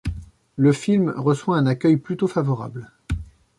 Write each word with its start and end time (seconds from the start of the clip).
Le 0.55 0.73
film 0.73 1.13
reçoit 1.15 1.57
un 1.57 1.67
accueil 1.67 1.95
plutôt 1.97 2.27
favorable. 2.27 2.89